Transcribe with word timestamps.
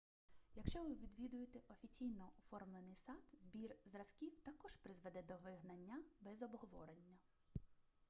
якщо 0.55 0.83
ви 0.83 0.93
відвідуєте 0.93 1.59
офіційно 1.69 2.29
оформлений 2.39 2.95
сад 2.95 3.35
збір 3.39 3.75
зразків 3.85 4.39
також 4.39 4.75
призведе 4.75 5.23
до 5.27 5.37
вигнання 5.37 6.03
без 6.21 6.41
обговорення 6.43 7.17